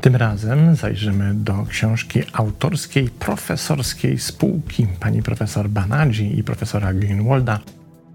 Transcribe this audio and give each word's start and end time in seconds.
Tym 0.00 0.16
razem 0.16 0.76
zajrzymy 0.76 1.34
do 1.34 1.66
książki 1.68 2.22
autorskiej 2.32 3.08
profesorskiej 3.08 4.18
spółki 4.18 4.86
pani 5.00 5.22
profesor 5.22 5.68
Banadzi 5.68 6.38
i 6.38 6.42
profesora 6.42 6.94
Greenwalda, 6.94 7.60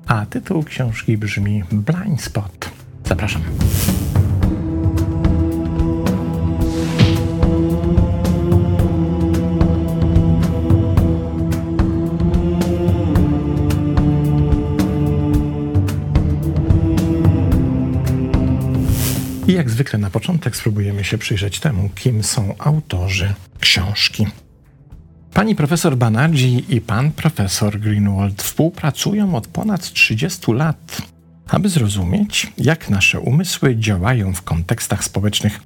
a 0.07 0.25
tytuł 0.25 0.63
książki 0.63 1.17
brzmi 1.17 1.63
Blind 1.71 2.21
Spot. 2.21 2.69
Zapraszam. 3.05 3.41
I 19.47 19.53
jak 19.53 19.69
zwykle 19.69 19.99
na 19.99 20.09
początek 20.09 20.55
spróbujemy 20.55 21.03
się 21.03 21.17
przyjrzeć 21.17 21.59
temu, 21.59 21.89
kim 21.95 22.23
są 22.23 22.55
autorzy 22.57 23.33
książki. 23.59 24.27
Pani 25.33 25.55
profesor 25.55 25.97
Banerjee 25.97 26.65
i 26.69 26.81
pan 26.81 27.11
profesor 27.11 27.79
Greenwald 27.79 28.43
współpracują 28.43 29.35
od 29.35 29.47
ponad 29.47 29.93
30 29.93 30.51
lat, 30.51 31.01
aby 31.47 31.69
zrozumieć, 31.69 32.53
jak 32.57 32.89
nasze 32.89 33.19
umysły 33.19 33.75
działają 33.75 34.33
w 34.33 34.41
kontekstach 34.41 35.03
społecznych. 35.03 35.59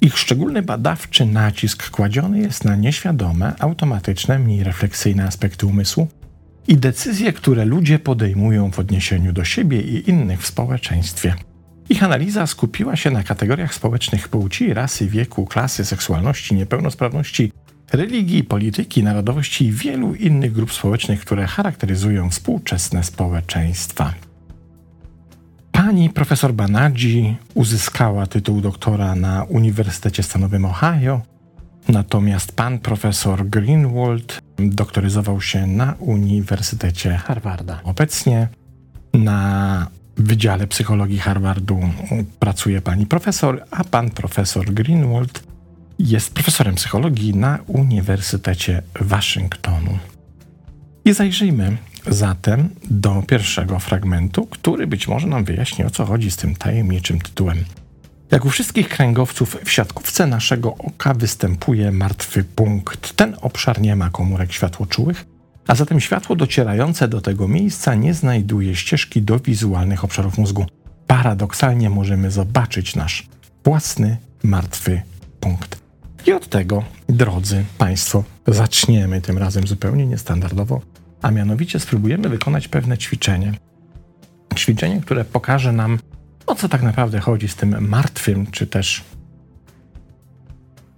Ich 0.00 0.18
szczególny 0.18 0.62
badawczy 0.62 1.26
nacisk 1.26 1.90
kładziony 1.90 2.38
jest 2.38 2.64
na 2.64 2.76
nieświadome, 2.76 3.54
automatyczne, 3.58 4.38
mniej 4.38 4.64
refleksyjne 4.64 5.24
aspekty 5.24 5.66
umysłu 5.66 6.08
i 6.68 6.76
decyzje, 6.76 7.32
które 7.32 7.64
ludzie 7.64 7.98
podejmują 7.98 8.70
w 8.70 8.78
odniesieniu 8.78 9.32
do 9.32 9.44
siebie 9.44 9.80
i 9.80 10.10
innych 10.10 10.42
w 10.42 10.46
społeczeństwie. 10.46 11.34
Ich 11.90 12.02
analiza 12.02 12.46
skupiła 12.46 12.96
się 12.96 13.10
na 13.10 13.22
kategoriach 13.22 13.74
społecznych 13.74 14.28
płci, 14.28 14.74
rasy, 14.74 15.06
wieku, 15.06 15.46
klasy, 15.46 15.84
seksualności, 15.84 16.54
niepełnosprawności, 16.54 17.52
religii, 17.92 18.44
polityki, 18.44 19.02
narodowości 19.02 19.64
i 19.64 19.72
wielu 19.72 20.14
innych 20.14 20.52
grup 20.52 20.72
społecznych, 20.72 21.20
które 21.20 21.46
charakteryzują 21.46 22.30
współczesne 22.30 23.04
społeczeństwa. 23.04 24.14
Pani 25.72 26.10
profesor 26.10 26.52
Banadzi 26.52 27.36
uzyskała 27.54 28.26
tytuł 28.26 28.60
doktora 28.60 29.14
na 29.14 29.44
Uniwersytecie 29.44 30.22
Stanowym 30.22 30.64
Ohio, 30.64 31.22
natomiast 31.88 32.52
pan 32.52 32.78
profesor 32.78 33.46
Greenwald 33.46 34.38
doktoryzował 34.58 35.40
się 35.40 35.66
na 35.66 35.94
Uniwersytecie 35.98 37.16
Harvarda. 37.16 37.80
Obecnie 37.84 38.48
na 39.14 39.86
Wydziale 40.22 40.66
Psychologii 40.66 41.18
Harvardu 41.18 41.80
pracuje 42.38 42.80
pani 42.80 43.06
profesor, 43.06 43.64
a 43.70 43.84
pan 43.84 44.10
profesor 44.10 44.74
Greenwald 44.74 45.42
jest 45.98 46.34
profesorem 46.34 46.74
psychologii 46.74 47.34
na 47.34 47.58
Uniwersytecie 47.66 48.82
Waszyngtonu. 49.00 49.98
I 51.04 51.12
zajrzyjmy 51.12 51.76
zatem 52.06 52.68
do 52.90 53.22
pierwszego 53.28 53.78
fragmentu, 53.78 54.46
który 54.46 54.86
być 54.86 55.08
może 55.08 55.26
nam 55.26 55.44
wyjaśni, 55.44 55.84
o 55.84 55.90
co 55.90 56.04
chodzi 56.04 56.30
z 56.30 56.36
tym 56.36 56.54
tajemniczym 56.54 57.20
tytułem. 57.20 57.64
Jak 58.30 58.44
u 58.44 58.50
wszystkich 58.50 58.88
kręgowców, 58.88 59.56
w 59.64 59.70
siatkówce 59.70 60.26
naszego 60.26 60.74
oka 60.74 61.14
występuje 61.14 61.92
martwy 61.92 62.44
punkt. 62.44 63.16
Ten 63.16 63.36
obszar 63.40 63.80
nie 63.80 63.96
ma 63.96 64.10
komórek 64.10 64.52
światłoczułych, 64.52 65.24
a 65.66 65.74
zatem 65.74 66.00
światło 66.00 66.36
docierające 66.36 67.08
do 67.08 67.20
tego 67.20 67.48
miejsca 67.48 67.94
nie 67.94 68.14
znajduje 68.14 68.76
ścieżki 68.76 69.22
do 69.22 69.38
wizualnych 69.38 70.04
obszarów 70.04 70.38
mózgu. 70.38 70.66
Paradoksalnie 71.06 71.90
możemy 71.90 72.30
zobaczyć 72.30 72.96
nasz 72.96 73.26
własny 73.64 74.16
martwy 74.42 75.02
punkt. 75.40 75.80
I 76.26 76.32
od 76.32 76.48
tego, 76.48 76.84
drodzy 77.08 77.64
Państwo, 77.78 78.24
zaczniemy 78.46 79.20
tym 79.20 79.38
razem 79.38 79.66
zupełnie 79.66 80.06
niestandardowo, 80.06 80.80
a 81.22 81.30
mianowicie 81.30 81.80
spróbujemy 81.80 82.28
wykonać 82.28 82.68
pewne 82.68 82.98
ćwiczenie. 82.98 83.52
Ćwiczenie, 84.56 85.00
które 85.00 85.24
pokaże 85.24 85.72
nam, 85.72 85.98
o 86.46 86.54
co 86.54 86.68
tak 86.68 86.82
naprawdę 86.82 87.20
chodzi 87.20 87.48
z 87.48 87.56
tym 87.56 87.88
martwym, 87.88 88.46
czy 88.46 88.66
też 88.66 89.04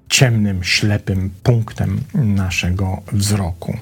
ciemnym, 0.09 0.65
ślepym 0.65 1.31
punktem 1.43 2.01
naszego 2.15 3.03
wzroku. 3.13 3.77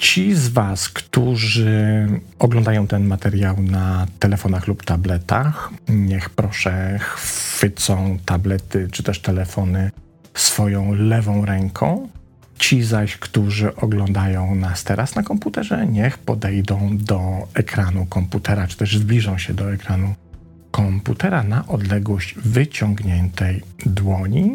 Ci 0.00 0.34
z 0.34 0.48
Was, 0.48 0.88
którzy 0.88 2.06
oglądają 2.38 2.86
ten 2.86 3.06
materiał 3.06 3.62
na 3.62 4.06
telefonach 4.18 4.66
lub 4.66 4.84
tabletach, 4.84 5.70
niech 5.88 6.30
proszę 6.30 6.98
chwycą 7.00 8.18
tablety 8.26 8.88
czy 8.92 9.02
też 9.02 9.20
telefony 9.20 9.90
swoją 10.34 10.94
lewą 10.94 11.44
ręką. 11.44 12.08
Ci 12.58 12.82
zaś, 12.82 13.16
którzy 13.16 13.76
oglądają 13.76 14.54
nas 14.54 14.84
teraz 14.84 15.14
na 15.14 15.22
komputerze, 15.22 15.86
niech 15.86 16.18
podejdą 16.18 16.98
do 16.98 17.20
ekranu 17.54 18.06
komputera, 18.06 18.66
czy 18.66 18.76
też 18.76 18.98
zbliżą 18.98 19.38
się 19.38 19.54
do 19.54 19.72
ekranu 19.72 20.14
komputera 20.70 21.42
na 21.42 21.68
odległość 21.68 22.34
wyciągniętej 22.34 23.62
dłoni. 23.86 24.54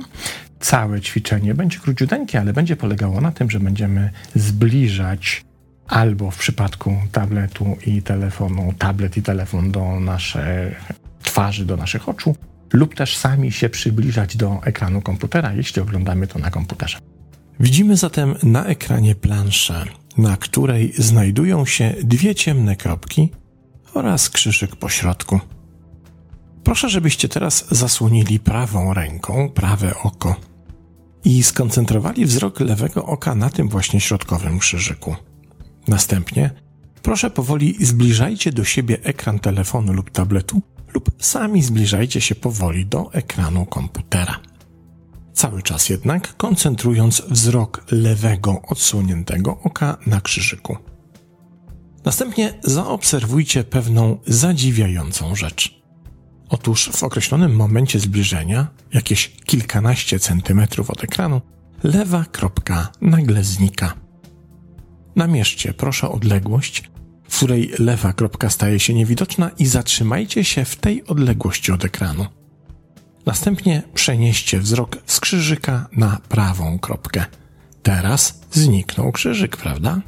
Całe 0.65 1.01
ćwiczenie 1.01 1.53
będzie 1.53 1.79
króciuteńkie, 1.79 2.39
ale 2.39 2.53
będzie 2.53 2.75
polegało 2.75 3.21
na 3.21 3.31
tym, 3.31 3.51
że 3.51 3.59
będziemy 3.59 4.09
zbliżać 4.35 5.43
albo 5.87 6.31
w 6.31 6.37
przypadku 6.37 6.97
tabletu 7.11 7.77
i 7.85 8.01
telefonu, 8.01 8.73
tablet 8.77 9.17
i 9.17 9.21
telefon 9.21 9.71
do 9.71 9.99
naszych 9.99 10.91
twarzy, 11.23 11.65
do 11.65 11.77
naszych 11.77 12.09
oczu, 12.09 12.35
lub 12.73 12.95
też 12.95 13.17
sami 13.17 13.51
się 13.51 13.69
przybliżać 13.69 14.37
do 14.37 14.59
ekranu 14.63 15.01
komputera, 15.01 15.53
jeśli 15.53 15.81
oglądamy 15.81 16.27
to 16.27 16.39
na 16.39 16.51
komputerze. 16.51 16.97
Widzimy 17.59 17.97
zatem 17.97 18.35
na 18.43 18.65
ekranie 18.65 19.15
planszę, 19.15 19.85
na 20.17 20.37
której 20.37 20.93
znajdują 20.97 21.65
się 21.65 21.93
dwie 22.03 22.35
ciemne 22.35 22.75
kropki 22.75 23.29
oraz 23.93 24.29
krzyżyk 24.29 24.75
po 24.75 24.89
środku. 24.89 25.39
Proszę, 26.63 26.89
żebyście 26.89 27.29
teraz 27.29 27.65
zasłonili 27.71 28.39
prawą 28.39 28.93
ręką 28.93 29.49
prawe 29.49 29.95
oko 30.03 30.54
i 31.25 31.43
skoncentrowali 31.43 32.25
wzrok 32.25 32.59
lewego 32.59 33.05
oka 33.05 33.35
na 33.35 33.49
tym 33.49 33.69
właśnie 33.69 34.01
środkowym 34.01 34.59
krzyżyku. 34.59 35.15
Następnie 35.87 36.51
proszę 37.01 37.29
powoli 37.29 37.85
zbliżajcie 37.85 38.51
do 38.51 38.63
siebie 38.63 38.97
ekran 39.03 39.39
telefonu 39.39 39.93
lub 39.93 40.09
tabletu 40.09 40.61
lub 40.93 41.11
sami 41.19 41.63
zbliżajcie 41.63 42.21
się 42.21 42.35
powoli 42.35 42.85
do 42.85 43.13
ekranu 43.13 43.65
komputera. 43.65 44.39
Cały 45.33 45.61
czas 45.63 45.89
jednak 45.89 46.37
koncentrując 46.37 47.21
wzrok 47.29 47.85
lewego 47.91 48.61
odsuniętego 48.61 49.59
oka 49.63 49.97
na 50.07 50.21
krzyżyku. 50.21 50.77
Następnie 52.05 52.53
zaobserwujcie 52.63 53.63
pewną 53.63 54.17
zadziwiającą 54.27 55.35
rzecz. 55.35 55.84
Otóż 56.49 56.89
w 56.93 57.03
określonym 57.03 57.55
momencie 57.55 57.99
zbliżenia, 57.99 58.67
jakieś 58.93 59.31
kilkanaście 59.45 60.19
centymetrów 60.19 60.89
od 60.89 61.03
ekranu, 61.03 61.41
lewa 61.83 62.25
kropka 62.31 62.91
nagle 63.01 63.43
znika. 63.43 63.93
Namierzcie 65.15 65.73
proszę 65.73 66.09
odległość, 66.09 66.83
w 67.29 67.37
której 67.37 67.71
lewa 67.79 68.13
kropka 68.13 68.49
staje 68.49 68.79
się 68.79 68.93
niewidoczna 68.93 69.51
i 69.57 69.65
zatrzymajcie 69.65 70.43
się 70.43 70.65
w 70.65 70.75
tej 70.75 71.05
odległości 71.07 71.71
od 71.71 71.85
ekranu. 71.85 72.25
Następnie 73.25 73.83
przenieście 73.93 74.59
wzrok 74.59 74.97
z 75.05 75.19
krzyżyka 75.19 75.87
na 75.91 76.17
prawą 76.29 76.79
kropkę. 76.79 77.25
Teraz 77.83 78.41
zniknął 78.51 79.11
krzyżyk, 79.11 79.57
prawda? 79.57 80.01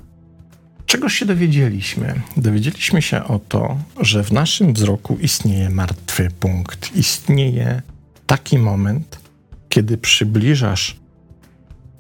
Czegoż 0.88 1.14
się 1.14 1.26
dowiedzieliśmy? 1.26 2.22
Dowiedzieliśmy 2.38 3.02
się 3.02 3.24
o 3.24 3.40
to, 3.40 3.78
że 4.00 4.24
w 4.24 4.32
naszym 4.32 4.74
wzroku 4.74 5.18
istnieje 5.22 5.70
martwy 5.70 6.30
punkt. 6.40 6.96
Istnieje 6.96 7.82
taki 8.28 8.60
moment, 8.60 9.20
kiedy 9.70 9.98
przybliżasz 9.98 10.98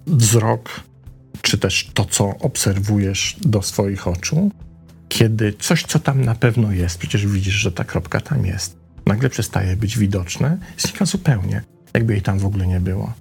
wzrok, 0.07 0.83
czy 1.41 1.57
też 1.57 1.89
to, 1.93 2.05
co 2.05 2.29
obserwujesz 2.39 3.35
do 3.41 3.61
swoich 3.61 4.07
oczu, 4.07 4.51
kiedy 5.09 5.53
coś, 5.53 5.83
co 5.83 5.99
tam 5.99 6.25
na 6.25 6.35
pewno 6.35 6.71
jest, 6.71 6.97
przecież 6.97 7.27
widzisz, 7.27 7.55
że 7.55 7.71
ta 7.71 7.83
kropka 7.83 8.21
tam 8.21 8.45
jest, 8.45 8.77
nagle 9.05 9.29
przestaje 9.29 9.75
być 9.75 9.97
widoczne, 9.97 10.57
znika 10.77 11.05
zupełnie, 11.05 11.61
jakby 11.93 12.13
jej 12.13 12.21
tam 12.21 12.39
w 12.39 12.45
ogóle 12.45 12.67
nie 12.67 12.79
było. 12.79 13.13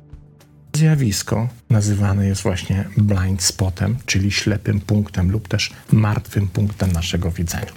Zjawisko 0.76 1.48
nazywane 1.70 2.26
jest 2.26 2.42
właśnie 2.42 2.84
blind 2.96 3.42
spotem, 3.42 3.96
czyli 4.06 4.30
ślepym 4.30 4.80
punktem 4.80 5.30
lub 5.30 5.48
też 5.48 5.72
martwym 5.92 6.48
punktem 6.48 6.92
naszego 6.92 7.30
widzenia. 7.30 7.72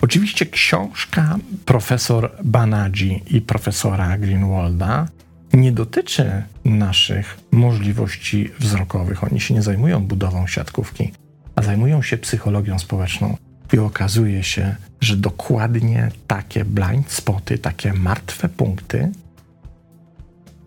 Oczywiście 0.00 0.46
książka 0.46 1.38
profesor 1.64 2.32
Banadzi 2.44 3.22
i 3.30 3.40
profesora 3.40 4.18
Greenwalda 4.18 5.08
nie 5.52 5.72
dotyczy 5.72 6.42
naszych 6.64 7.38
możliwości 7.50 8.50
wzrokowych. 8.60 9.24
Oni 9.24 9.40
się 9.40 9.54
nie 9.54 9.62
zajmują 9.62 10.06
budową 10.06 10.46
siatkówki, 10.46 11.12
a 11.56 11.62
zajmują 11.62 12.02
się 12.02 12.18
psychologią 12.18 12.78
społeczną. 12.78 13.36
I 13.72 13.78
okazuje 13.78 14.42
się, 14.42 14.76
że 15.00 15.16
dokładnie 15.16 16.10
takie 16.26 16.64
blind 16.64 17.12
spoty, 17.12 17.58
takie 17.58 17.92
martwe 17.92 18.48
punkty 18.48 19.12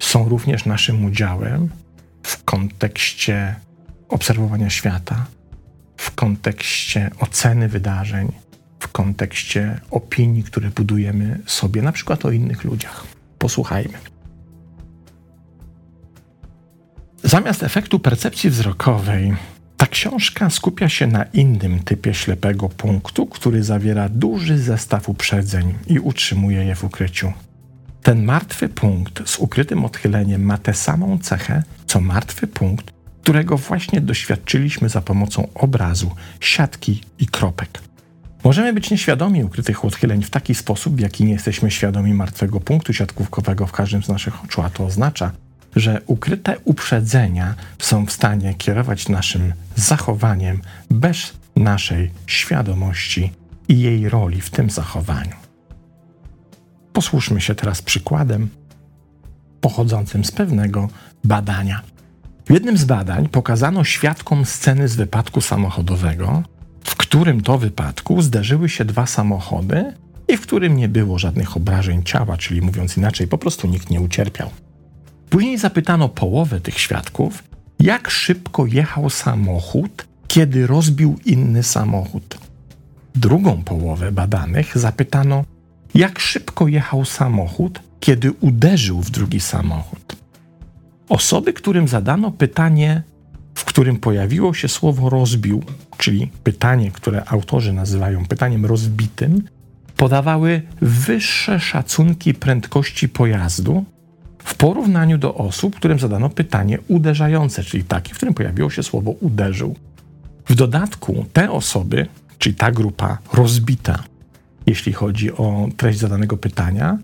są 0.10 0.30
również 0.30 0.66
naszym 0.66 1.06
udziałem 1.06 1.70
w 2.24 2.44
kontekście 2.44 3.56
obserwowania 4.08 4.70
świata, 4.70 5.26
w 5.98 6.12
kontekście 6.16 7.10
oceny 7.20 7.68
wydarzeń, 7.68 8.32
w 8.80 8.88
kontekście 8.88 9.80
opinii, 9.92 10.44
które 10.44 10.70
budujemy 10.70 11.40
sobie, 11.46 11.82
na 11.82 11.92
przykład 11.92 12.26
o 12.26 12.32
innych 12.32 12.64
ludziach. 12.64 13.06
Posłuchajmy. 13.38 13.98
Zamiast 17.24 17.64
efektu 17.64 18.00
percepcji 18.00 18.50
wzrokowej, 18.50 19.36
ta 19.78 19.88
książka 19.88 20.50
skupia 20.50 20.90
się 20.90 21.08
na 21.08 21.24
innym 21.24 21.80
typie 21.80 22.14
ślepego 22.14 22.70
punktu, 22.70 23.26
który 23.26 23.64
zawiera 23.64 24.10
duży 24.10 24.58
zestaw 24.58 25.10
uprzedzeń 25.10 25.74
i 25.88 26.00
utrzymuje 26.00 26.64
je 26.66 26.76
w 26.76 26.84
ukryciu. 26.84 27.34
Ten 28.04 28.26
martwy 28.26 28.70
punkt 28.70 29.30
z 29.30 29.40
ukrytym 29.40 29.86
odchyleniem 29.86 30.44
ma 30.44 30.58
tę 30.58 30.74
samą 30.74 31.20
cechę, 31.20 31.64
co 31.86 32.02
martwy 32.02 32.48
punkt, 32.48 32.92
którego 33.22 33.58
właśnie 33.58 34.02
doświadczyliśmy 34.02 34.90
za 34.90 35.02
pomocą 35.02 35.48
obrazu, 35.54 36.12
siatki 36.40 37.02
i 37.20 37.28
kropek. 37.28 37.82
Możemy 38.44 38.74
być 38.74 38.92
nieświadomi 38.92 39.44
ukrytych 39.44 39.86
odchyleń 39.86 40.24
w 40.24 40.30
taki 40.30 40.56
sposób, 40.56 40.96
w 40.96 41.00
jaki 41.00 41.26
nie 41.26 41.34
jesteśmy 41.34 41.72
świadomi 41.72 42.14
martwego 42.14 42.60
punktu 42.60 42.94
siatkówkowego 42.94 43.68
w 43.68 43.72
każdym 43.72 44.04
z 44.04 44.10
naszych 44.10 44.44
oczu, 44.44 44.62
a 44.62 44.70
to 44.70 44.86
oznacza, 44.86 45.32
że 45.76 46.02
ukryte 46.06 46.58
uprzedzenia 46.64 47.56
są 47.80 48.06
w 48.06 48.12
stanie 48.12 48.54
kierować 48.54 49.10
naszym 49.10 49.54
zachowaniem 49.76 50.62
bez 50.90 51.34
naszej 51.56 52.12
świadomości 52.28 53.32
i 53.68 53.80
jej 53.80 54.10
roli 54.10 54.42
w 54.42 54.50
tym 54.50 54.70
zachowaniu. 54.70 55.49
Posłuszmy 57.00 57.42
się 57.42 57.56
teraz 57.56 57.82
przykładem 57.82 58.50
pochodzącym 59.62 60.26
z 60.26 60.32
pewnego 60.32 60.88
badania. 61.24 61.82
W 62.46 62.54
jednym 62.54 62.78
z 62.78 62.86
badań 62.86 63.30
pokazano 63.30 63.84
świadkom 63.84 64.46
sceny 64.46 64.88
z 64.88 64.96
wypadku 64.96 65.42
samochodowego, 65.42 66.44
w 66.84 66.96
którym 66.96 67.42
to 67.42 67.58
wypadku 67.58 68.22
zderzyły 68.22 68.70
się 68.70 68.86
dwa 68.86 69.06
samochody 69.06 69.94
i 70.28 70.38
w 70.38 70.42
którym 70.42 70.78
nie 70.78 70.90
było 70.90 71.20
żadnych 71.20 71.58
obrażeń 71.58 72.04
ciała, 72.04 72.38
czyli 72.38 72.62
mówiąc 72.62 72.98
inaczej, 72.98 73.28
po 73.28 73.38
prostu 73.38 73.68
nikt 73.68 73.90
nie 73.90 74.02
ucierpiał. 74.02 74.50
Później 75.30 75.58
zapytano 75.58 76.10
połowę 76.10 76.62
tych 76.62 76.80
świadków, 76.80 77.44
jak 77.80 78.10
szybko 78.10 78.66
jechał 78.66 79.10
samochód, 79.10 80.08
kiedy 80.28 80.68
rozbił 80.68 81.20
inny 81.26 81.64
samochód. 81.64 82.38
Drugą 83.16 83.64
połowę 83.64 84.12
badanych 84.12 84.78
zapytano, 84.78 85.44
jak 85.96 86.20
szybko 86.20 86.68
jechał 86.68 87.06
samochód, 87.06 87.80
kiedy 88.00 88.32
uderzył 88.32 89.02
w 89.02 89.10
drugi 89.10 89.40
samochód. 89.40 90.16
Osoby, 91.10 91.54
którym 91.54 91.88
zadano 91.88 92.32
pytanie, 92.32 93.04
w 93.56 93.66
którym 93.66 93.98
pojawiło 93.98 94.54
się 94.54 94.68
słowo 94.68 95.10
rozbił, 95.10 95.64
czyli 95.98 96.32
pytanie, 96.44 96.92
które 96.92 97.26
autorzy 97.26 97.74
nazywają 97.74 98.26
pytaniem 98.26 98.66
rozbitym, 98.66 99.44
podawały 99.98 100.62
wyższe 100.82 101.60
szacunki 101.60 102.34
prędkości 102.34 103.10
pojazdu 103.10 103.86
w 104.44 104.56
porównaniu 104.56 105.18
do 105.18 105.36
osób, 105.36 105.76
którym 105.76 106.00
zadano 106.00 106.30
pytanie 106.30 106.80
uderzające, 106.88 107.64
czyli 107.64 107.84
takie, 107.84 108.14
w 108.14 108.18
którym 108.18 108.34
pojawiło 108.34 108.70
się 108.70 108.84
słowo 108.84 109.12
uderzył. 109.12 109.76
W 110.46 110.56
dodatku 110.56 111.26
te 111.34 111.52
osoby, 111.52 112.08
czyli 112.38 112.56
ta 112.56 112.72
grupa 112.72 113.18
rozbita, 113.34 114.04
jeśli 114.70 114.94
chodzi 114.94 115.34
o 115.34 115.68
treść 115.78 116.00
zadanego 116.00 116.38
pytania, 116.38 116.98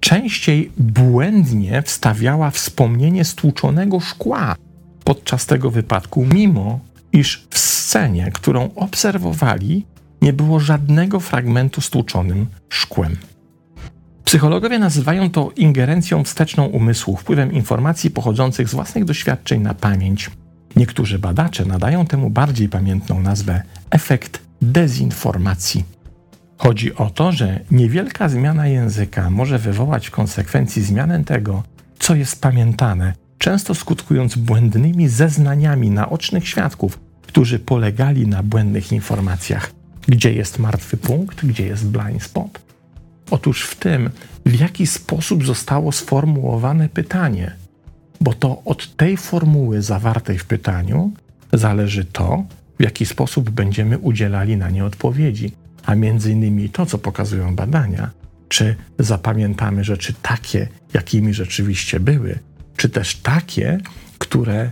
częściej 0.00 0.72
błędnie 0.76 1.82
wstawiała 1.82 2.50
wspomnienie 2.50 3.24
stłuczonego 3.24 4.00
szkła 4.00 4.54
podczas 5.04 5.46
tego 5.46 5.70
wypadku, 5.70 6.26
mimo 6.34 6.80
iż 7.12 7.46
w 7.50 7.58
scenie, 7.58 8.30
którą 8.34 8.70
obserwowali, 8.74 9.84
nie 10.22 10.32
było 10.32 10.60
żadnego 10.60 11.20
fragmentu 11.20 11.80
stłuczonym 11.80 12.46
szkłem. 12.68 13.16
Psychologowie 14.24 14.78
nazywają 14.78 15.30
to 15.30 15.50
ingerencją 15.56 16.24
wsteczną 16.24 16.66
umysłu, 16.66 17.16
wpływem 17.16 17.52
informacji 17.52 18.10
pochodzących 18.10 18.68
z 18.68 18.74
własnych 18.74 19.04
doświadczeń 19.04 19.62
na 19.62 19.74
pamięć. 19.74 20.30
Niektórzy 20.76 21.18
badacze 21.18 21.64
nadają 21.64 22.06
temu 22.06 22.30
bardziej 22.30 22.68
pamiętną 22.68 23.20
nazwę 23.20 23.62
efekt 23.90 24.42
dezinformacji. 24.62 26.01
Chodzi 26.62 26.94
o 26.94 27.10
to, 27.10 27.32
że 27.32 27.60
niewielka 27.70 28.28
zmiana 28.28 28.66
języka 28.66 29.30
może 29.30 29.58
wywołać 29.58 30.06
w 30.06 30.10
konsekwencji 30.10 30.82
zmianę 30.82 31.24
tego, 31.24 31.62
co 31.98 32.14
jest 32.14 32.40
pamiętane, 32.40 33.14
często 33.38 33.74
skutkując 33.74 34.36
błędnymi 34.36 35.08
zeznaniami 35.08 35.90
naocznych 35.90 36.48
świadków, 36.48 36.98
którzy 37.22 37.58
polegali 37.58 38.26
na 38.26 38.42
błędnych 38.42 38.92
informacjach, 38.92 39.72
gdzie 40.06 40.32
jest 40.32 40.58
martwy 40.58 40.96
punkt, 40.96 41.46
gdzie 41.46 41.66
jest 41.66 41.86
blind 41.86 42.22
spot. 42.22 42.60
Otóż 43.30 43.64
w 43.64 43.76
tym, 43.76 44.10
w 44.46 44.60
jaki 44.60 44.86
sposób 44.86 45.46
zostało 45.46 45.92
sformułowane 45.92 46.88
pytanie, 46.88 47.52
bo 48.20 48.34
to 48.34 48.62
od 48.64 48.96
tej 48.96 49.16
formuły 49.16 49.82
zawartej 49.82 50.38
w 50.38 50.44
pytaniu 50.44 51.12
zależy 51.52 52.04
to, 52.04 52.44
w 52.78 52.82
jaki 52.82 53.06
sposób 53.06 53.50
będziemy 53.50 53.98
udzielali 53.98 54.56
na 54.56 54.70
nie 54.70 54.84
odpowiedzi 54.84 55.62
a 55.86 55.94
między 55.94 56.32
innymi 56.32 56.68
to, 56.68 56.86
co 56.86 56.98
pokazują 56.98 57.56
badania, 57.56 58.10
czy 58.48 58.76
zapamiętamy 58.98 59.84
rzeczy 59.84 60.14
takie, 60.22 60.68
jakimi 60.94 61.34
rzeczywiście 61.34 62.00
były, 62.00 62.38
czy 62.76 62.88
też 62.88 63.16
takie, 63.16 63.78
które 64.18 64.70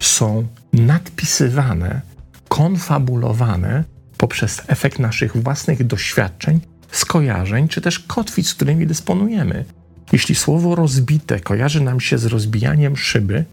są 0.00 0.46
nadpisywane, 0.72 2.00
konfabulowane 2.48 3.84
poprzez 4.16 4.62
efekt 4.66 4.98
naszych 4.98 5.36
własnych 5.36 5.86
doświadczeń, 5.86 6.60
skojarzeń, 6.92 7.68
czy 7.68 7.80
też 7.80 7.98
kotwic, 7.98 8.54
którymi 8.54 8.86
dysponujemy. 8.86 9.64
Jeśli 10.12 10.34
słowo 10.34 10.74
rozbite 10.74 11.40
kojarzy 11.40 11.80
nam 11.80 12.00
się 12.00 12.18
z 12.18 12.26
rozbijaniem 12.26 12.96
szyby, 12.96 13.44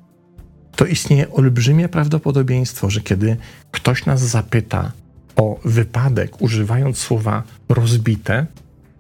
to 0.76 0.86
istnieje 0.86 1.32
olbrzymie 1.32 1.90
prawdopodobieństwo, 1.90 2.90
że 2.90 3.02
kiedy 3.02 3.38
ktoś 3.72 4.06
nas 4.06 4.22
zapyta, 4.22 4.92
o 5.38 5.60
wypadek, 5.66 6.42
używając 6.42 6.98
słowa 6.98 7.44
rozbite, 7.70 8.46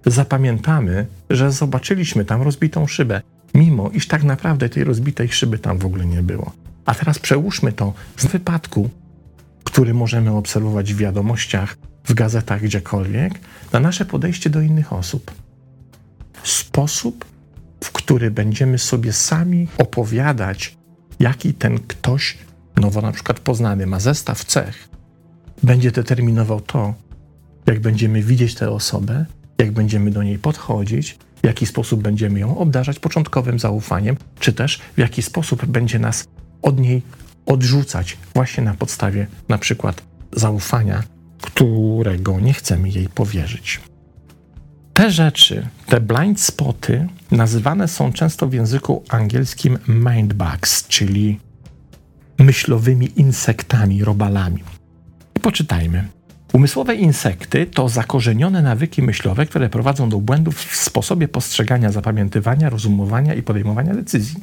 zapamiętamy, 0.05 1.05
że 1.29 1.51
zobaczyliśmy 1.51 2.25
tam 2.25 2.41
rozbitą 2.41 2.87
szybę, 2.87 3.21
mimo 3.53 3.89
iż 3.89 4.07
tak 4.07 4.23
naprawdę 4.23 4.69
tej 4.69 4.83
rozbitej 4.83 5.29
szyby 5.29 5.59
tam 5.59 5.77
w 5.77 5.85
ogóle 5.85 6.05
nie 6.05 6.23
było. 6.23 6.51
A 6.85 6.95
teraz 6.95 7.19
przełóżmy 7.19 7.71
to 7.71 7.93
z 8.17 8.25
wypadku, 8.25 8.89
który 9.63 9.93
możemy 9.93 10.31
obserwować 10.31 10.93
w 10.93 10.97
wiadomościach, 10.97 11.77
w 12.03 12.13
gazetach, 12.13 12.61
gdziekolwiek, 12.61 13.33
na 13.73 13.79
nasze 13.79 14.05
podejście 14.05 14.49
do 14.49 14.61
innych 14.61 14.93
osób. 14.93 15.31
Sposób, 16.43 17.25
w 17.83 17.91
który 17.91 18.31
będziemy 18.31 18.77
sobie 18.77 19.13
sami 19.13 19.67
opowiadać, 19.77 20.77
jaki 21.19 21.53
ten 21.53 21.79
ktoś, 21.79 22.37
nowo 22.75 23.01
na 23.01 23.11
przykład 23.11 23.39
poznany, 23.39 23.87
ma 23.87 23.99
zestaw 23.99 24.45
cech, 24.45 24.89
będzie 25.63 25.91
determinował 25.91 26.61
to, 26.61 26.93
jak 27.65 27.79
będziemy 27.79 28.21
widzieć 28.21 28.55
tę 28.55 28.69
osobę, 28.69 29.25
jak 29.57 29.71
będziemy 29.71 30.11
do 30.11 30.23
niej 30.23 30.39
podchodzić, 30.39 31.17
w 31.43 31.45
jaki 31.45 31.65
sposób 31.65 32.01
będziemy 32.01 32.39
ją 32.39 32.57
obdarzać 32.57 32.99
początkowym 32.99 33.59
zaufaniem, 33.59 34.17
czy 34.39 34.53
też 34.53 34.79
w 34.95 34.99
jaki 34.99 35.21
sposób 35.21 35.65
będzie 35.65 35.99
nas 35.99 36.27
od 36.61 36.79
niej 36.79 37.01
odrzucać 37.45 38.17
właśnie 38.35 38.63
na 38.63 38.73
podstawie 38.73 39.27
na 39.49 39.57
przykład 39.57 40.01
zaufania, 40.31 41.03
którego 41.41 42.39
nie 42.39 42.53
chcemy 42.53 42.89
jej 42.89 43.09
powierzyć. 43.09 43.79
Te 44.93 45.11
rzeczy, 45.11 45.67
te 45.85 46.01
blind 46.01 46.41
spoty, 46.41 47.07
nazywane 47.31 47.87
są 47.87 48.13
często 48.13 48.47
w 48.47 48.53
języku 48.53 49.03
angielskim 49.09 49.77
mindbugs, 49.87 50.87
czyli 50.87 51.39
myślowymi 52.39 53.11
insektami, 53.15 54.03
robalami. 54.03 54.63
Poczytajmy. 55.47 56.07
Umysłowe 56.53 56.95
insekty 56.95 57.65
to 57.65 57.89
zakorzenione 57.89 58.61
nawyki 58.61 59.01
myślowe, 59.01 59.45
które 59.45 59.69
prowadzą 59.69 60.09
do 60.09 60.17
błędów 60.17 60.55
w 60.57 60.75
sposobie 60.75 61.27
postrzegania, 61.27 61.91
zapamiętywania, 61.91 62.69
rozumowania 62.69 63.33
i 63.33 63.43
podejmowania 63.43 63.93
decyzji. 63.93 64.39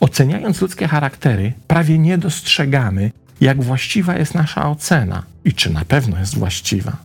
Oceniając 0.00 0.60
ludzkie 0.60 0.88
charaktery, 0.88 1.52
prawie 1.66 1.98
nie 1.98 2.18
dostrzegamy, 2.18 3.10
jak 3.40 3.62
właściwa 3.62 4.16
jest 4.16 4.34
nasza 4.34 4.70
ocena 4.70 5.22
i 5.44 5.52
czy 5.52 5.72
na 5.72 5.84
pewno 5.84 6.18
jest 6.18 6.38
właściwa. 6.38 6.96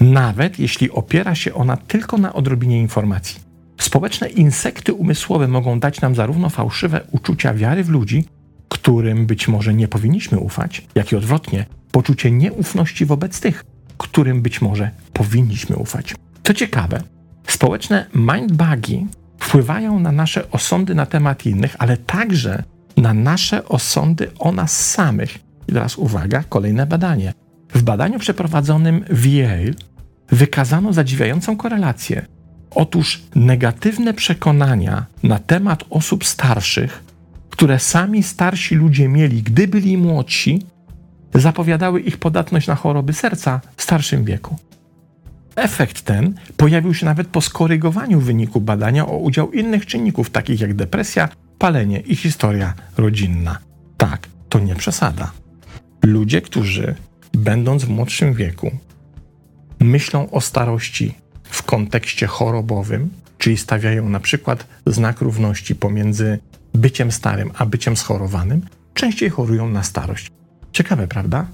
Nawet 0.00 0.58
jeśli 0.58 0.90
opiera 0.90 1.34
się 1.34 1.54
ona 1.54 1.76
tylko 1.76 2.18
na 2.18 2.32
odrobinie 2.32 2.80
informacji. 2.80 3.40
Społeczne 3.80 4.28
insekty 4.28 4.92
umysłowe 4.92 5.48
mogą 5.48 5.80
dać 5.80 6.00
nam 6.00 6.14
zarówno 6.14 6.48
fałszywe 6.48 7.00
uczucia 7.10 7.54
wiary 7.54 7.84
w 7.84 7.88
ludzi, 7.88 8.24
którym 8.70 9.26
być 9.26 9.48
może 9.48 9.74
nie 9.74 9.88
powinniśmy 9.88 10.38
ufać, 10.38 10.86
jak 10.94 11.12
i 11.12 11.16
odwrotnie, 11.16 11.66
poczucie 11.92 12.30
nieufności 12.30 13.06
wobec 13.06 13.40
tych, 13.40 13.64
którym 13.98 14.42
być 14.42 14.62
może 14.62 14.90
powinniśmy 15.12 15.76
ufać. 15.76 16.14
Co 16.44 16.54
ciekawe, 16.54 17.02
społeczne 17.46 18.06
mindbugi 18.14 19.06
wpływają 19.38 20.00
na 20.00 20.12
nasze 20.12 20.50
osądy 20.50 20.94
na 20.94 21.06
temat 21.06 21.46
innych, 21.46 21.76
ale 21.78 21.96
także 21.96 22.62
na 22.96 23.14
nasze 23.14 23.68
osądy 23.68 24.30
o 24.38 24.52
nas 24.52 24.90
samych. 24.90 25.38
I 25.68 25.72
teraz 25.72 25.98
uwaga, 25.98 26.44
kolejne 26.48 26.86
badanie. 26.86 27.32
W 27.74 27.82
badaniu 27.82 28.18
przeprowadzonym 28.18 29.04
w 29.10 29.26
Yale 29.26 29.72
wykazano 30.28 30.92
zadziwiającą 30.92 31.56
korelację. 31.56 32.26
Otóż 32.70 33.22
negatywne 33.34 34.14
przekonania 34.14 35.06
na 35.22 35.38
temat 35.38 35.84
osób 35.90 36.24
starszych, 36.24 37.02
które 37.60 37.78
sami 37.78 38.22
starsi 38.22 38.74
ludzie 38.74 39.08
mieli, 39.08 39.42
gdy 39.42 39.68
byli 39.68 39.96
młodsi, 39.96 40.66
zapowiadały 41.34 42.00
ich 42.00 42.16
podatność 42.16 42.66
na 42.66 42.74
choroby 42.74 43.12
serca 43.12 43.60
w 43.76 43.82
starszym 43.82 44.24
wieku. 44.24 44.56
Efekt 45.56 46.02
ten 46.02 46.34
pojawił 46.56 46.94
się 46.94 47.06
nawet 47.06 47.28
po 47.28 47.40
skorygowaniu 47.40 48.20
wyniku 48.20 48.60
badania 48.60 49.06
o 49.06 49.16
udział 49.16 49.52
innych 49.52 49.86
czynników, 49.86 50.30
takich 50.30 50.60
jak 50.60 50.74
depresja, 50.74 51.28
palenie 51.58 52.00
i 52.00 52.16
historia 52.16 52.74
rodzinna. 52.96 53.58
Tak, 53.96 54.28
to 54.48 54.58
nie 54.58 54.74
przesada. 54.74 55.32
Ludzie, 56.02 56.42
którzy, 56.42 56.94
będąc 57.32 57.84
w 57.84 57.88
młodszym 57.88 58.34
wieku, 58.34 58.70
myślą 59.80 60.30
o 60.30 60.40
starości 60.40 61.14
w 61.42 61.62
kontekście 61.62 62.26
chorobowym, 62.26 63.10
czyli 63.38 63.56
stawiają 63.56 64.08
na 64.08 64.20
przykład 64.20 64.66
znak 64.86 65.20
równości 65.20 65.74
pomiędzy 65.74 66.38
byciem 66.74 67.12
starym 67.12 67.50
a 67.58 67.66
byciem 67.66 67.96
schorowanym, 67.96 68.62
częściej 68.94 69.30
chorują 69.30 69.68
na 69.68 69.82
starość. 69.82 70.30
Ciekawe, 70.72 71.08
prawda? 71.08 71.46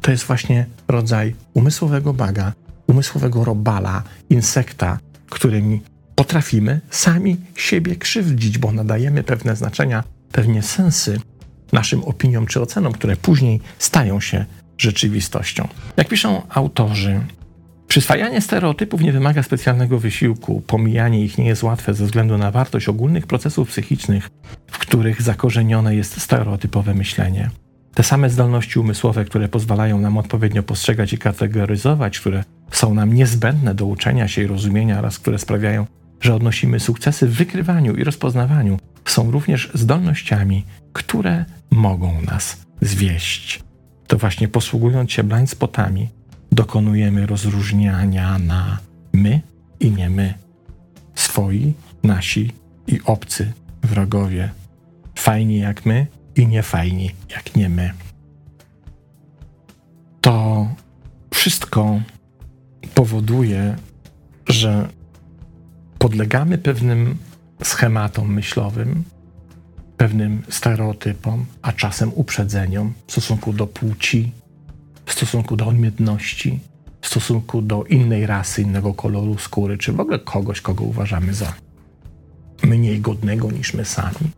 To 0.00 0.10
jest 0.10 0.24
właśnie 0.24 0.66
rodzaj 0.88 1.34
umysłowego 1.54 2.12
baga, 2.14 2.52
umysłowego 2.86 3.44
robala, 3.44 4.02
insekta, 4.30 4.98
którymi 5.30 5.82
potrafimy 6.14 6.80
sami 6.90 7.36
siebie 7.54 7.96
krzywdzić, 7.96 8.58
bo 8.58 8.72
nadajemy 8.72 9.22
pewne 9.22 9.56
znaczenia, 9.56 10.04
pewnie 10.32 10.62
sensy 10.62 11.20
naszym 11.72 12.04
opiniom 12.04 12.46
czy 12.46 12.60
ocenom, 12.60 12.92
które 12.92 13.16
później 13.16 13.60
stają 13.78 14.20
się 14.20 14.44
rzeczywistością. 14.78 15.68
Jak 15.96 16.08
piszą 16.08 16.42
autorzy, 16.48 17.20
przyswajanie 17.90 18.40
stereotypów 18.40 19.00
nie 19.00 19.12
wymaga 19.12 19.42
specjalnego 19.42 19.98
wysiłku, 19.98 20.62
pomijanie 20.66 21.24
ich 21.24 21.38
nie 21.38 21.46
jest 21.46 21.62
łatwe 21.62 21.94
ze 21.94 22.04
względu 22.04 22.38
na 22.38 22.50
wartość 22.50 22.88
ogólnych 22.88 23.26
procesów 23.26 23.68
psychicznych, 23.68 24.30
w 24.66 24.78
których 24.78 25.22
zakorzenione 25.22 25.94
jest 25.96 26.20
stereotypowe 26.20 26.94
myślenie. 26.94 27.50
Te 27.94 28.02
same 28.02 28.30
zdolności 28.30 28.78
umysłowe, 28.78 29.24
które 29.24 29.48
pozwalają 29.48 29.98
nam 29.98 30.18
odpowiednio 30.18 30.62
postrzegać 30.62 31.12
i 31.12 31.18
kategoryzować, 31.18 32.20
które 32.20 32.44
są 32.70 32.94
nam 32.94 33.14
niezbędne 33.14 33.74
do 33.74 33.86
uczenia 33.86 34.28
się 34.28 34.42
i 34.42 34.46
rozumienia 34.46 34.98
oraz 34.98 35.18
które 35.18 35.38
sprawiają, 35.38 35.86
że 36.20 36.34
odnosimy 36.34 36.80
sukcesy 36.80 37.26
w 37.26 37.34
wykrywaniu 37.34 37.96
i 37.96 38.04
rozpoznawaniu, 38.04 38.78
są 39.04 39.30
również 39.30 39.70
zdolnościami, 39.74 40.64
które 40.92 41.44
mogą 41.70 42.22
nas 42.22 42.66
zwieść. 42.80 43.60
To 44.06 44.18
właśnie 44.18 44.48
posługując 44.48 45.12
się 45.12 45.24
blind 45.24 45.50
spotami, 45.50 46.08
dokonujemy 46.52 47.26
rozróżniania 47.26 48.38
na 48.38 48.78
my 49.12 49.40
i 49.80 49.90
nie 49.90 50.10
my, 50.10 50.34
swoi, 51.14 51.74
nasi 52.02 52.52
i 52.86 53.00
obcy 53.04 53.52
wrogowie, 53.82 54.50
fajni 55.14 55.58
jak 55.58 55.86
my 55.86 56.06
i 56.36 56.46
niefajni 56.46 57.10
jak 57.30 57.56
nie 57.56 57.68
my. 57.68 57.92
To 60.20 60.68
wszystko 61.34 62.00
powoduje, 62.94 63.76
że 64.48 64.88
podlegamy 65.98 66.58
pewnym 66.58 67.18
schematom 67.62 68.34
myślowym, 68.34 69.04
pewnym 69.96 70.42
stereotypom, 70.48 71.46
a 71.62 71.72
czasem 71.72 72.12
uprzedzeniom 72.14 72.92
w 73.06 73.12
stosunku 73.12 73.52
do 73.52 73.66
płci, 73.66 74.32
w 75.10 75.12
stosunku 75.12 75.56
do 75.56 75.66
odmienności, 75.66 76.60
w 77.00 77.06
stosunku 77.06 77.62
do 77.62 77.84
innej 77.84 78.26
rasy, 78.26 78.62
innego 78.62 78.94
koloru 78.94 79.38
skóry, 79.38 79.78
czy 79.78 79.92
w 79.92 80.00
ogóle 80.00 80.18
kogoś, 80.18 80.60
kogo 80.60 80.84
uważamy 80.84 81.34
za 81.34 81.52
mniej 82.62 83.00
godnego 83.00 83.50
niż 83.50 83.74
my 83.74 83.84
sami. 83.84 84.30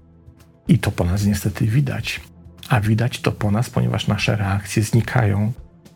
I 0.69 0.79
to 0.79 0.91
po 0.91 1.05
nas 1.05 1.25
niestety 1.25 1.67
widać. 1.67 2.21
A 2.69 2.81
widać 2.81 3.21
to 3.21 3.33
po 3.33 3.50
nas, 3.50 3.71
ponieważ 3.71 4.07
nasze 4.07 4.37
reakcje 4.37 4.83
znikają 4.83 5.52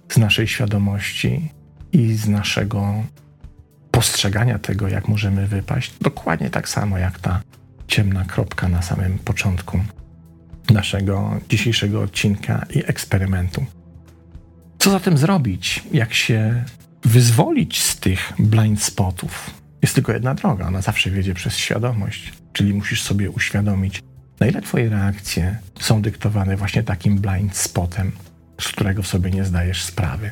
z 0.09 0.17
naszej 0.19 0.49
świadomości 0.49 1.49
i 1.93 2.15
z 2.15 2.29
naszego 2.29 2.95
postrzegania 3.91 4.59
tego, 4.59 4.89
jak 4.89 5.09
możemy 5.09 5.47
wypaść, 5.47 5.93
dokładnie 6.01 6.51
tak 6.51 6.69
samo 6.69 6.99
jak 6.99 7.19
ta 7.19 7.41
ciemna 7.89 8.25
kropka 8.25 8.69
na 8.69 8.83
samym 8.83 9.19
początku 9.19 9.81
naszego 10.71 11.41
dzisiejszego 11.49 12.03
odcinka 12.03 12.67
i 12.71 12.83
eksperymentu. 12.87 13.67
Co 14.87 14.91
zatem 14.93 15.19
zrobić, 15.19 15.83
jak 15.93 16.15
się 16.15 16.65
wyzwolić 17.05 17.83
z 17.83 17.97
tych 17.97 18.33
blind 18.39 18.83
spotów? 18.83 19.51
Jest 19.83 19.95
tylko 19.95 20.13
jedna 20.13 20.35
droga, 20.35 20.67
ona 20.67 20.83
zawsze 20.83 21.11
wiedzie 21.11 21.35
przez 21.35 21.57
świadomość, 21.57 22.33
czyli 22.53 22.75
musisz 22.75 23.03
sobie 23.03 23.31
uświadomić, 23.31 24.03
na 24.41 24.47
ile 24.47 24.63
Twoje 24.63 24.89
reakcje 24.89 25.59
są 25.81 26.03
dyktowane 26.03 26.57
właśnie 26.57 26.83
takim 26.83 27.19
blind 27.19 27.57
spotem, 27.57 28.13
z 28.61 28.69
którego 28.69 29.03
sobie 29.03 29.31
nie 29.31 29.45
zdajesz 29.45 29.85
sprawy. 29.85 30.31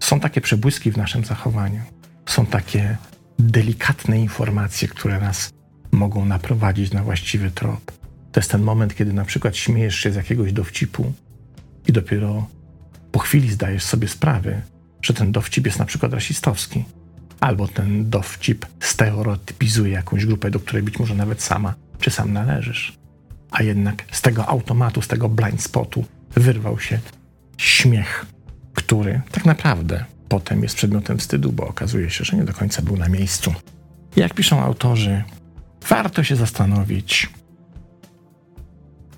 Są 0.00 0.20
takie 0.20 0.40
przebłyski 0.40 0.92
w 0.92 0.96
naszym 0.96 1.24
zachowaniu, 1.24 1.80
są 2.26 2.46
takie 2.46 2.96
delikatne 3.38 4.20
informacje, 4.20 4.88
które 4.88 5.20
nas 5.20 5.50
mogą 5.92 6.24
naprowadzić 6.24 6.92
na 6.92 7.02
właściwy 7.02 7.50
trop. 7.50 7.92
To 8.32 8.40
jest 8.40 8.50
ten 8.50 8.62
moment, 8.62 8.94
kiedy 8.94 9.12
na 9.12 9.24
przykład 9.24 9.56
śmiejesz 9.56 9.96
się 9.96 10.12
z 10.12 10.16
jakiegoś 10.16 10.52
dowcipu 10.52 11.12
i 11.88 11.92
dopiero 11.92 12.57
po 13.12 13.18
chwili 13.18 13.50
zdajesz 13.50 13.84
sobie 13.84 14.08
sprawę, 14.08 14.62
że 15.02 15.14
ten 15.14 15.32
dowcip 15.32 15.66
jest 15.66 15.78
na 15.78 15.84
przykład 15.84 16.12
rasistowski, 16.12 16.84
albo 17.40 17.68
ten 17.68 18.10
dowcip 18.10 18.66
stereotypizuje 18.80 19.92
jakąś 19.92 20.26
grupę, 20.26 20.50
do 20.50 20.60
której 20.60 20.82
być 20.82 20.98
może 20.98 21.14
nawet 21.14 21.42
sama 21.42 21.74
czy 21.98 22.10
sam 22.10 22.32
należysz. 22.32 22.98
A 23.50 23.62
jednak 23.62 24.04
z 24.12 24.22
tego 24.22 24.46
automatu, 24.46 25.02
z 25.02 25.08
tego 25.08 25.28
blind 25.28 25.62
spotu 25.62 26.04
wyrwał 26.34 26.78
się 26.80 26.98
śmiech, 27.56 28.26
który 28.74 29.20
tak 29.30 29.44
naprawdę 29.44 30.04
potem 30.28 30.62
jest 30.62 30.76
przedmiotem 30.76 31.18
wstydu, 31.18 31.52
bo 31.52 31.68
okazuje 31.68 32.10
się, 32.10 32.24
że 32.24 32.36
nie 32.36 32.44
do 32.44 32.52
końca 32.52 32.82
był 32.82 32.96
na 32.96 33.08
miejscu. 33.08 33.54
Jak 34.16 34.34
piszą 34.34 34.62
autorzy, 34.62 35.22
warto 35.88 36.24
się 36.24 36.36
zastanowić, 36.36 37.30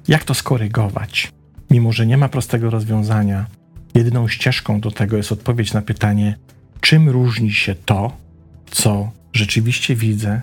jak 0.08 0.24
to 0.24 0.34
skorygować. 0.34 1.32
Mimo, 1.70 1.92
że 1.92 2.06
nie 2.06 2.16
ma 2.16 2.28
prostego 2.28 2.70
rozwiązania, 2.70 3.46
jedyną 3.94 4.28
ścieżką 4.28 4.80
do 4.80 4.90
tego 4.90 5.16
jest 5.16 5.32
odpowiedź 5.32 5.72
na 5.72 5.82
pytanie, 5.82 6.38
czym 6.80 7.08
różni 7.08 7.52
się 7.52 7.74
to, 7.74 8.16
co 8.70 9.10
rzeczywiście 9.32 9.94
widzę, 9.96 10.42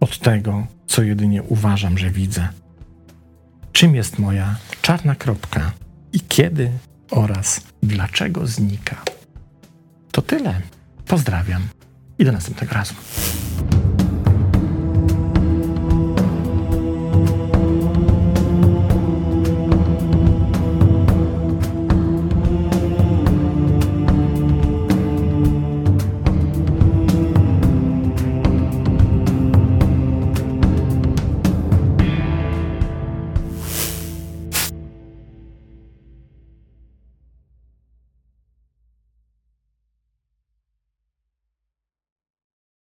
od 0.00 0.18
tego, 0.18 0.66
co 0.86 1.02
jedynie 1.02 1.42
uważam, 1.42 1.98
że 1.98 2.10
widzę. 2.10 2.48
Czym 3.72 3.94
jest 3.94 4.18
moja 4.18 4.56
czarna 4.82 5.14
kropka 5.14 5.72
i 6.12 6.20
kiedy 6.20 6.70
oraz 7.10 7.60
dlaczego 7.82 8.46
znika. 8.46 9.02
To 10.12 10.22
tyle. 10.22 10.60
Pozdrawiam 11.06 11.62
i 12.18 12.24
do 12.24 12.32
następnego 12.32 12.74
razu. 12.74 12.94